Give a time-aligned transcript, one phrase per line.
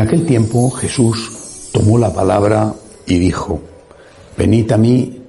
[0.00, 2.74] aquel tiempo Jesús tomó la palabra
[3.06, 3.60] y dijo,
[4.36, 5.20] Venid a mí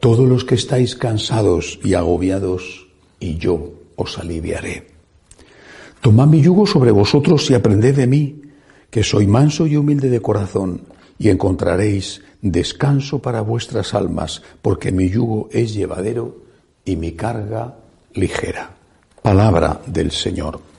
[0.00, 2.86] todos los que estáis cansados y agobiados,
[3.20, 4.86] y yo os aliviaré.
[6.00, 8.42] Tomad mi yugo sobre vosotros y aprended de mí,
[8.90, 10.82] que soy manso y humilde de corazón,
[11.18, 16.42] y encontraréis descanso para vuestras almas, porque mi yugo es llevadero
[16.84, 17.76] y mi carga
[18.12, 18.70] ligera.
[19.22, 20.73] Palabra del Señor.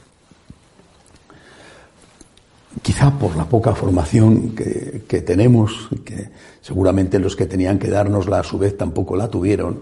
[2.85, 6.29] Quizá por la poca formación que, tenemos, que
[6.61, 9.79] seguramente los que tenían que dárnosla a su vez tampoco la tuvieron,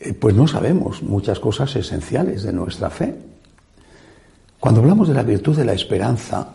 [0.00, 3.14] eh, pues no sabemos muchas cosas esenciales de nuestra fe.
[4.58, 6.54] Cuando hablamos de la virtud de la esperanza,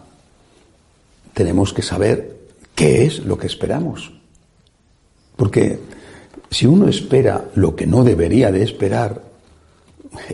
[1.32, 2.38] tenemos que saber
[2.74, 4.14] qué es lo que esperamos.
[5.36, 5.80] Porque
[6.50, 9.22] si uno espera lo que no debería de esperar,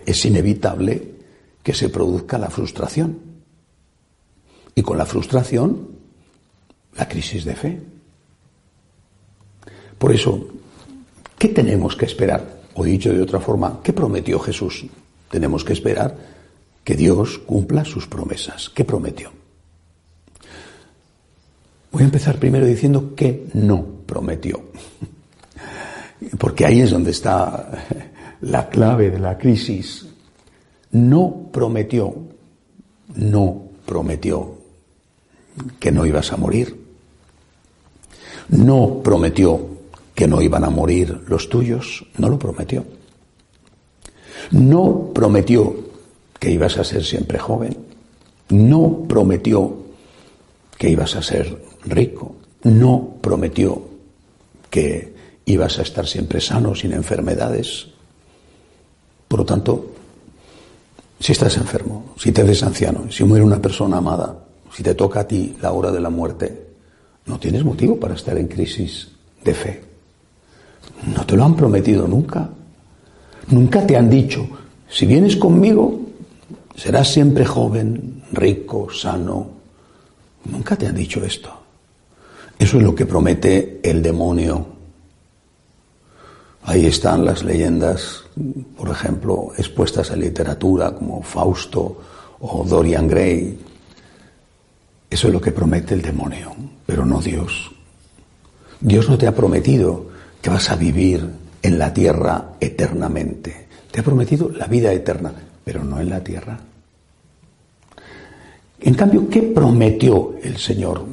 [0.05, 1.15] es inevitable
[1.61, 3.27] que se produzca la frustración.
[4.77, 5.87] Y con la frustración,
[6.95, 7.81] la crisis de fe.
[9.97, 10.49] Por eso,
[11.35, 12.61] ¿qué tenemos que esperar?
[12.75, 14.85] O dicho de otra forma, ¿qué prometió Jesús?
[15.31, 16.15] Tenemos que esperar
[16.83, 18.69] que Dios cumpla sus promesas.
[18.69, 19.31] ¿Qué prometió?
[21.91, 24.61] Voy a empezar primero diciendo que no prometió.
[26.37, 27.83] Porque ahí es donde está
[28.41, 30.05] la clave de la crisis.
[30.91, 32.13] No prometió,
[33.15, 34.56] no prometió
[35.79, 36.85] que no ibas a morir.
[38.49, 39.77] No prometió
[40.15, 42.85] que no iban a morir los tuyos, no lo prometió.
[44.51, 45.75] No prometió
[46.39, 47.77] que ibas a ser siempre joven.
[48.49, 49.77] No prometió
[50.77, 52.35] que ibas a ser rico.
[52.63, 53.81] No prometió
[54.69, 55.13] que
[55.45, 57.87] ibas a estar siempre sano, sin enfermedades.
[59.27, 59.91] Por lo tanto,
[61.19, 65.21] si estás enfermo, si te ves anciano, si muere una persona amada, si te toca
[65.21, 66.67] a ti la hora de la muerte,
[67.25, 69.09] no tienes motivo para estar en crisis
[69.43, 69.83] de fe.
[71.13, 72.49] No te lo han prometido nunca.
[73.49, 74.47] Nunca te han dicho,
[74.89, 75.99] si vienes conmigo,
[76.75, 79.49] serás siempre joven, rico, sano.
[80.45, 81.51] Nunca te han dicho esto.
[82.57, 84.77] Eso es lo que promete el demonio
[86.67, 88.25] Ahí están las leyendas,
[88.75, 91.97] por ejemplo, expuestas en literatura como Fausto
[92.41, 93.57] o Dorian Gray.
[95.09, 97.71] Eso es lo que promete el demonio, pero no Dios.
[98.79, 100.07] Dios no te ha prometido
[100.41, 101.27] que vas a vivir
[101.61, 103.67] en la tierra eternamente.
[103.91, 106.59] Te ha prometido la vida eterna, pero no en la tierra.
[108.79, 111.03] En cambio, ¿qué prometió el Señor?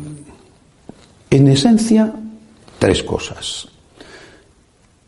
[1.31, 2.12] En esencia,
[2.78, 3.69] tres cosas.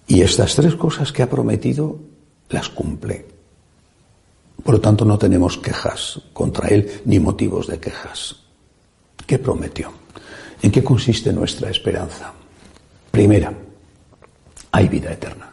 [0.06, 1.98] Y estas tres cosas que ha prometido
[2.48, 3.26] las cumple.
[4.62, 8.45] Por lo tanto, no tenemos quejas contra Él ni motivos de quejas.
[9.26, 9.92] ¿Qué prometió?
[10.62, 12.32] ¿En qué consiste nuestra esperanza?
[13.10, 13.52] Primera,
[14.72, 15.50] hay vida eterna.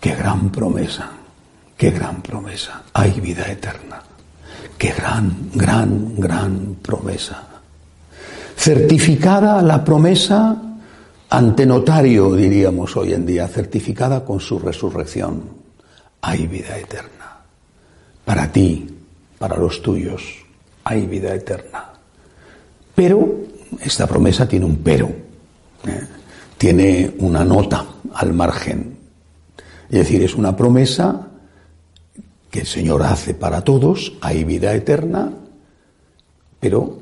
[0.00, 1.10] Qué gran promesa,
[1.76, 2.82] qué gran promesa.
[2.92, 4.02] Hay vida eterna.
[4.78, 7.42] Qué gran, gran, gran promesa.
[8.56, 10.56] Certificada la promesa
[11.30, 15.42] ante notario, diríamos hoy en día, certificada con su resurrección,
[16.20, 17.40] hay vida eterna.
[18.24, 18.86] Para ti,
[19.38, 20.22] para los tuyos,
[20.84, 21.95] hay vida eterna.
[22.96, 23.28] Pero
[23.80, 25.06] esta promesa tiene un pero,
[25.86, 26.06] ¿eh?
[26.56, 28.96] tiene una nota al margen.
[29.90, 31.28] Es decir, es una promesa
[32.50, 35.30] que el Señor hace para todos, hay vida eterna,
[36.58, 36.98] pero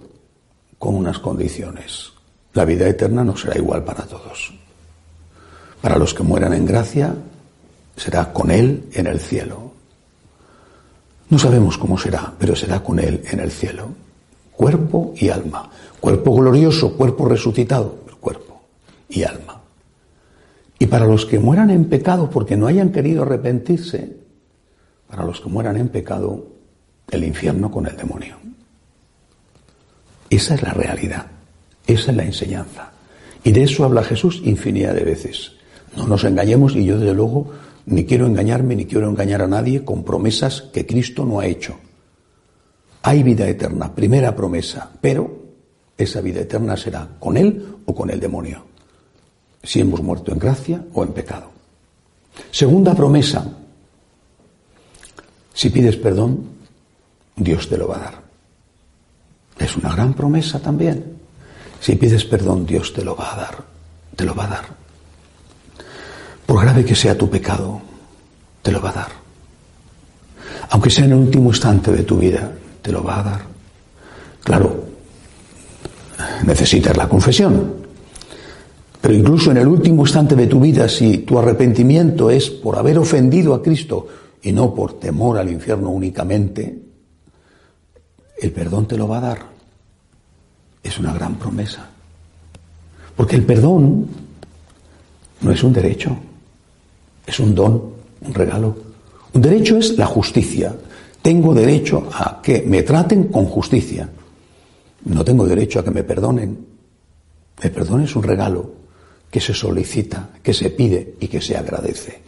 [0.81, 2.13] con unas condiciones.
[2.55, 4.53] La vida eterna no será igual para todos.
[5.81, 7.15] Para los que mueran en gracia,
[7.97, 9.73] será con Él en el cielo.
[11.31, 14.04] No sabemos cómo será, pero será con Él en el cielo.
[14.57, 15.71] Cuerpo y alma.
[16.01, 18.61] Cuerpo glorioso, cuerpo resucitado, cuerpo
[19.09, 19.61] y alma.
[20.79, 24.17] Y para los que mueran en pecado porque no hayan querido arrepentirse,
[25.09, 26.47] para los que mueran en pecado,
[27.11, 28.37] el infierno con el demonio.
[30.31, 31.27] Esa es la realidad.
[31.87, 32.91] Esa es la enseñanza.
[33.45, 35.53] Y de eso habla Jesús infinidad de veces.
[35.97, 37.53] No nos engañemos y yo desde luego
[37.87, 41.77] ni quiero engañarme ni quiero engañar a nadie con promesas que Cristo no ha hecho.
[43.07, 45.31] Hay vida eterna, primera promesa, pero
[45.97, 48.65] esa vida eterna será con Él o con el demonio,
[49.63, 51.51] si hemos muerto en gracia o en pecado.
[52.51, 53.47] Segunda promesa,
[55.53, 56.49] si pides perdón,
[57.37, 58.23] Dios te lo va a dar.
[59.59, 61.19] Es una gran promesa también.
[61.81, 63.65] Si pides perdón, Dios te lo va a dar,
[64.17, 64.65] te lo va a dar.
[66.47, 67.83] Por grave que sea tu pecado,
[68.63, 69.13] te lo va a dar.
[70.71, 72.51] Aunque sea en el último instante de tu vida,
[72.85, 73.41] te lo va a dar.
[74.45, 74.85] Claro,
[76.45, 77.77] necesitas la confesión.
[79.01, 82.99] Pero incluso en el último instante de tu vida, si tu arrepentimiento es por haber
[82.99, 84.07] ofendido a Cristo
[84.43, 86.79] y no por temor al infierno únicamente,
[88.39, 89.39] el perdón te lo va a dar.
[90.83, 91.89] Es una gran promesa.
[93.17, 94.07] Porque el perdón
[95.41, 96.15] no es un derecho,
[97.27, 97.83] es un don,
[98.21, 98.77] un regalo.
[99.33, 100.75] Un derecho es la justicia.
[101.25, 104.11] Tengo derecho a que me traten con justicia.
[105.07, 106.67] No tengo derecho a que me perdonen.
[107.63, 108.73] El perdón es un regalo
[109.31, 112.21] que se solicita, que se pide y que se agradece.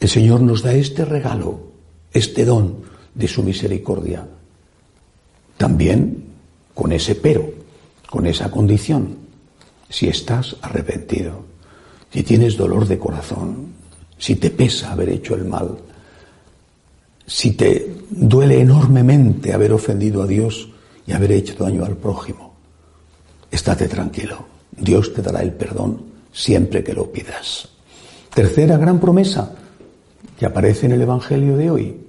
[0.00, 1.60] El Señor nos da este regalo,
[2.14, 2.78] este don
[3.14, 4.26] de su misericordia.
[5.58, 6.24] También
[6.72, 7.44] con ese pero,
[8.08, 9.18] con esa condición.
[9.90, 11.44] Si estás arrepentido,
[12.10, 13.74] si tienes dolor de corazón,
[14.16, 15.76] si te pesa haber hecho el mal,
[17.26, 20.68] si te duele enormemente haber ofendido a Dios
[21.06, 22.54] y haber hecho daño al prójimo,
[23.50, 24.44] estate tranquilo.
[24.70, 26.02] Dios te dará el perdón
[26.32, 27.68] siempre que lo pidas.
[28.34, 29.54] Tercera gran promesa
[30.38, 32.00] que aparece en el Evangelio de hoy.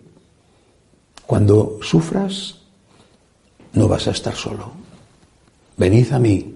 [1.28, 2.60] Cuando sufras,
[3.74, 4.72] no vas a estar solo.
[5.78, 6.56] Venid a mí,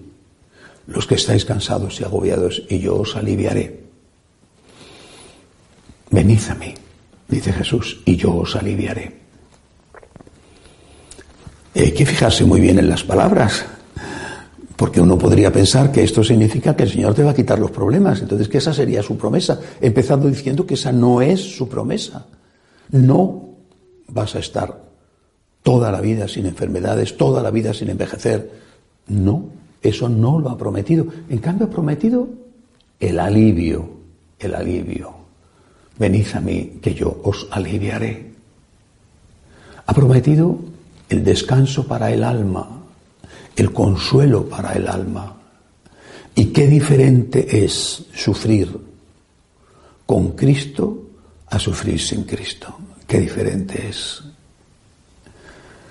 [0.86, 3.84] los que estáis cansados y agobiados, y yo os aliviaré.
[6.10, 6.74] Venid a mí
[7.28, 9.18] dice Jesús, y yo os aliviaré.
[11.74, 13.64] hay que fijarse muy bien en las palabras,
[14.74, 17.70] porque uno podría pensar que esto significa que el Señor te va a quitar los
[17.70, 22.26] problemas, entonces que esa sería su promesa, empezando diciendo que esa no es su promesa.
[22.90, 23.48] No
[24.08, 24.88] vas a estar
[25.62, 28.50] toda la vida sin enfermedades, toda la vida sin envejecer.
[29.08, 29.50] No,
[29.82, 31.06] eso no lo ha prometido.
[31.28, 32.28] En cambio ha prometido
[33.00, 33.90] el alivio,
[34.38, 35.17] el alivio.
[35.98, 38.30] Venid a mí, que yo os aliviaré.
[39.86, 40.58] Ha prometido
[41.08, 42.68] el descanso para el alma,
[43.56, 45.34] el consuelo para el alma.
[46.34, 48.78] Y qué diferente es sufrir
[50.06, 51.02] con Cristo
[51.48, 52.78] a sufrir sin Cristo.
[53.06, 54.22] Qué diferente es.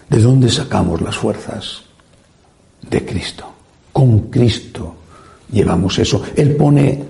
[0.10, 1.82] ¿De dónde sacamos las fuerzas?
[2.90, 3.52] De Cristo.
[3.92, 4.96] Con Cristo
[5.52, 6.24] llevamos eso.
[6.36, 7.04] Él pone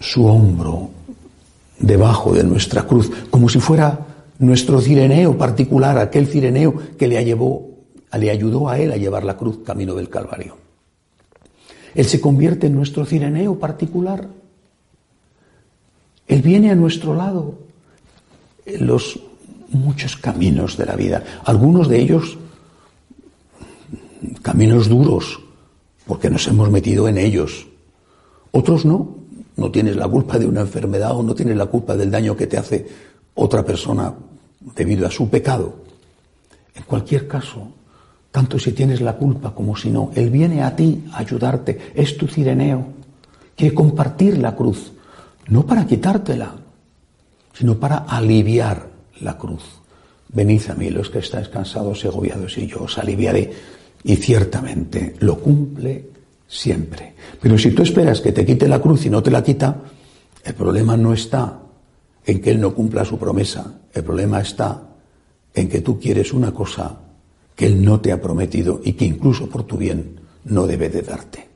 [0.00, 0.95] su hombro
[1.78, 4.06] debajo de nuestra cruz, como si fuera
[4.38, 9.58] nuestro cireneo particular, aquel cireneo que le, le ayudó a él a llevar la cruz
[9.64, 10.56] camino del Calvario.
[11.94, 14.28] Él se convierte en nuestro cireneo particular.
[16.28, 17.58] Él viene a nuestro lado
[18.66, 19.18] en los
[19.70, 22.38] muchos caminos de la vida, algunos de ellos
[24.42, 25.40] caminos duros,
[26.06, 27.66] porque nos hemos metido en ellos,
[28.52, 29.15] otros no,
[29.56, 32.46] no tienes la culpa de una enfermedad o no tienes la culpa del daño que
[32.46, 32.86] te hace
[33.34, 34.14] otra persona
[34.74, 35.76] debido a su pecado.
[36.74, 37.68] En cualquier caso,
[38.30, 42.16] tanto si tienes la culpa como si no, Él viene a ti a ayudarte, es
[42.16, 42.86] tu cireneo,
[43.56, 44.92] quiere compartir la cruz,
[45.48, 46.54] no para quitártela,
[47.54, 48.88] sino para aliviar
[49.20, 49.62] la cruz.
[50.28, 53.50] Venid a mí los que estáis cansados y agobiados y yo os aliviaré.
[54.04, 56.15] Y ciertamente lo cumple
[56.48, 57.14] siempre.
[57.40, 59.82] Pero si tú esperas que te quite la cruz y no te la quita,
[60.44, 61.60] el problema no está
[62.24, 64.82] en que Él no cumpla su promesa, el problema está
[65.54, 66.98] en que tú quieres una cosa
[67.54, 71.02] que Él no te ha prometido y que incluso por tu bien no debe de
[71.02, 71.48] darte.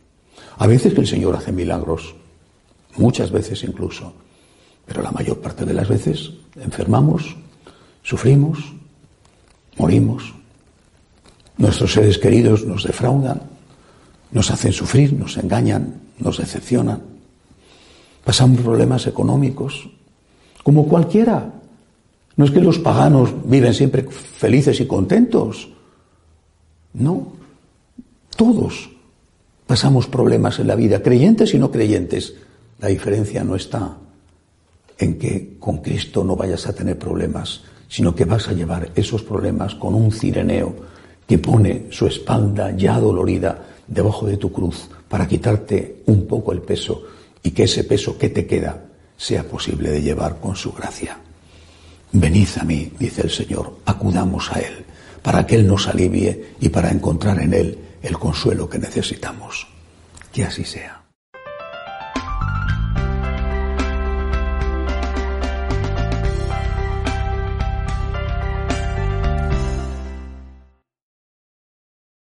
[0.59, 2.15] A veces que el Señor hace milagros,
[2.97, 4.13] muchas veces incluso,
[4.87, 7.37] pero la mayor parte de las veces enfermamos,
[8.03, 8.59] sufrimos,
[9.77, 10.35] morimos,
[11.59, 13.43] nuestros seres queridos nos defraudan,
[14.33, 17.03] nos hacen sufrir, nos engañan, nos decepcionan.
[18.25, 19.89] Pasamos problemas económicos,
[20.63, 21.53] como cualquiera.
[22.37, 25.69] No es que los paganos viven siempre felices y contentos.
[26.95, 27.33] No,
[28.37, 28.91] todos
[29.67, 32.35] pasamos problemas en la vida, creyentes y no creyentes.
[32.81, 33.97] La diferencia no está
[34.99, 39.23] en que con Cristo no vayas a tener problemas, sino que vas a llevar esos
[39.23, 40.75] problemas con un cireneo
[41.27, 46.63] que pone su espalda ya dolorida debajo de tu cruz para quitarte un poco el
[46.63, 47.03] peso
[47.43, 48.85] y que ese peso que te queda
[49.17, 51.19] sea posible de llevar con su gracia.
[52.13, 54.85] Venid a mí, dice el Señor, acudamos a Él,
[55.23, 59.67] para que Él nos alivie y para encontrar en Él el consuelo que necesitamos.
[60.33, 61.00] Que así sea.